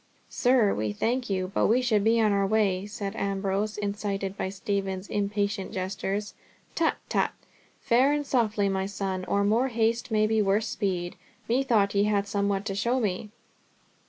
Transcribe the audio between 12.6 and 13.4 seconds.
to show me."